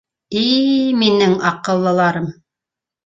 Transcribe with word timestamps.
—И-и-и, 0.43 0.87
минең 1.03 1.35
аҡыллыларым! 1.51 2.29